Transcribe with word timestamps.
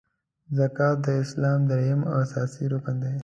زکات 0.57 0.97
د 1.05 1.07
اسلام 1.23 1.59
دریم 1.71 1.99
او 2.09 2.13
اساسې 2.25 2.65
رکن 2.73 2.95
دی. 3.03 3.15